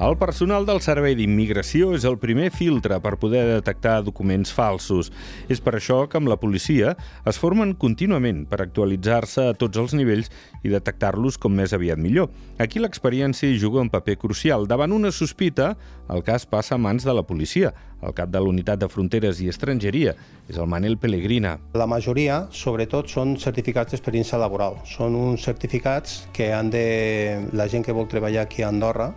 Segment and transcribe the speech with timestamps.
[0.00, 5.12] El personal del Servei d'Immigració és el primer filtre per poder detectar documents falsos.
[5.46, 6.96] És per això que amb la policia
[7.30, 10.32] es formen contínuament per actualitzar-se a tots els nivells
[10.66, 12.26] i detectar-los com més aviat millor.
[12.58, 14.66] Aquí l'experiència hi juga un paper crucial.
[14.66, 15.76] Davant una sospita,
[16.10, 17.70] el cas passa a mans de la policia.
[18.02, 20.16] El cap de l'Unitat de Fronteres i Estrangeria
[20.50, 21.54] és el Manel Pellegrina.
[21.78, 24.82] La majoria, sobretot, són certificats d'experiència laboral.
[24.90, 27.46] Són uns certificats que han de...
[27.54, 29.12] la gent que vol treballar aquí a Andorra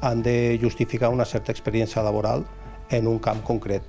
[0.00, 2.44] han de justificar una certa experiència laboral
[2.90, 3.82] en un camp concret.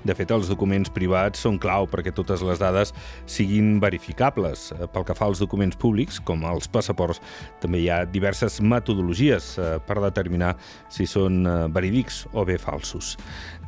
[0.00, 2.94] De fet, els documents privats són clau perquè totes les dades
[3.28, 4.70] siguin verificables.
[4.94, 7.20] Pel que fa als documents públics, com els passaports,
[7.60, 10.54] també hi ha diverses metodologies eh, per determinar
[10.88, 13.16] si són eh, verídics o bé falsos.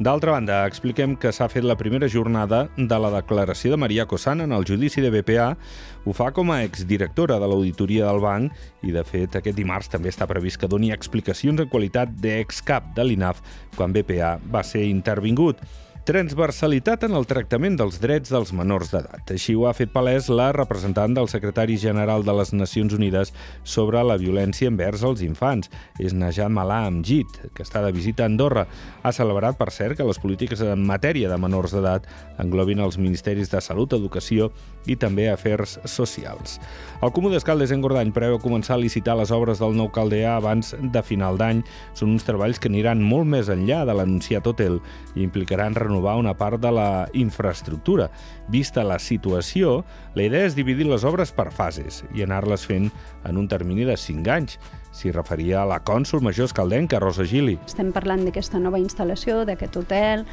[0.01, 4.49] D'altra banda, expliquem que s'ha fet la primera jornada de la declaració de Maria Cosana
[4.49, 5.53] en el judici de BPA.
[6.09, 10.09] Ho fa com a exdirectora de l'Auditoria del Banc i, de fet, aquest dimarts també
[10.11, 13.45] està previst que doni explicacions en qualitat d'excap de l'INAF
[13.77, 15.61] quan BPA va ser intervingut
[16.03, 19.29] transversalitat en el tractament dels drets dels menors d'edat.
[19.31, 23.31] Així ho ha fet palès la representant del secretari general de les Nacions Unides
[23.63, 25.71] sobre la violència envers els infants.
[26.03, 28.65] És Najat Malà Amjid, que està de visita a Andorra.
[29.03, 32.11] Ha celebrat, per cert, que les polítiques en matèria de menors d'edat
[32.43, 34.51] englobin els ministeris de Salut, Educació
[34.91, 36.59] i també Afers Socials.
[36.99, 40.75] El Comú d'Escaldes en Gordany preveu començar a licitar les obres del nou caldeà abans
[40.75, 41.63] de final d'any.
[41.95, 44.81] Són uns treballs que aniran molt més enllà de l'anunciat hotel
[45.15, 48.11] i implicaran renovar renovar una part de la infraestructura.
[48.49, 52.91] Vista la situació, la idea és dividir les obres per fases i anar-les fent
[53.29, 54.59] en un termini de 5 anys.
[54.93, 57.59] S'hi referia a la cònsul major escaldenca, Rosa Gili.
[57.65, 60.27] Estem parlant d'aquesta nova instal·lació, d'aquest hotel,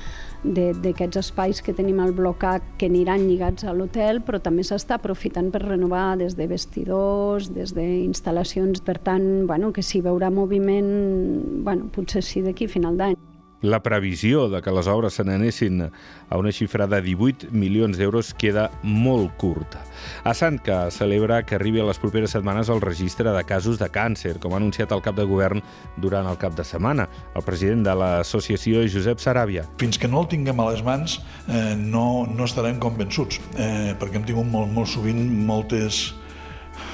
[0.43, 4.99] d'aquests espais que tenim al bloc A que aniran lligats a l'hotel, però també s'està
[4.99, 11.63] aprofitant per renovar des de vestidors, des d'instal·lacions, per tant, bueno, que s'hi veurà moviment,
[11.63, 13.28] bueno, potser sí d'aquí final d'any.
[13.61, 18.29] La previsió de que les obres se n'anessin a una xifra de 18 milions d'euros
[18.39, 19.81] queda molt curta.
[20.23, 23.89] A Sant que celebra que arribi a les properes setmanes el registre de casos de
[23.91, 25.59] càncer, com ha anunciat el cap de govern
[25.99, 27.09] durant el cap de setmana.
[27.35, 29.67] El president de l'associació, Josep Saràbia.
[29.83, 31.19] Fins que no el tinguem a les mans
[31.49, 35.19] eh, no, no estarem convençuts, eh, perquè hem tingut molt, molt sovint
[35.51, 36.13] moltes,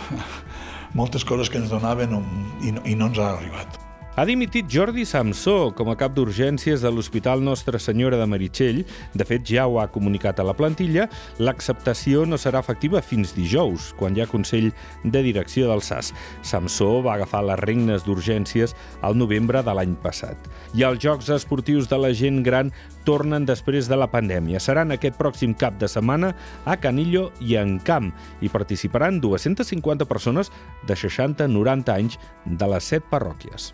[0.98, 2.18] moltes coses que ens donaven
[2.66, 3.85] i no, i no ens ha arribat.
[4.16, 8.78] Ha dimitit Jordi Samsó com a cap d'urgències de l'Hospital Nostra Senyora de Meritxell.
[9.12, 11.10] De fet, ja ho ha comunicat a la plantilla.
[11.44, 14.70] L'acceptació no serà efectiva fins dijous, quan hi ha Consell
[15.04, 16.14] de Direcció del SAS.
[16.48, 18.72] Samsó va agafar les regnes d'urgències
[19.04, 20.48] al novembre de l'any passat.
[20.80, 22.72] I els Jocs Esportius de la gent gran
[23.04, 24.64] tornen després de la pandèmia.
[24.64, 26.32] Seran aquest pròxim cap de setmana
[26.64, 28.14] a Canillo i en Camp.
[28.40, 30.56] Hi participaran 250 persones
[30.88, 33.74] de 60-90 anys de les set parròquies.